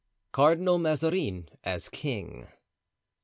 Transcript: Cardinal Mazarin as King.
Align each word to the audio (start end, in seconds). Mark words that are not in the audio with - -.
Cardinal 0.31 0.79
Mazarin 0.79 1.47
as 1.63 1.87
King. 1.87 2.47